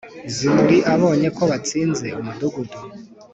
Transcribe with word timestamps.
Zimuri 0.35 0.77
abonye 0.93 1.27
ko 1.37 1.43
batsinze 1.51 2.07
umudugudu 2.19 2.79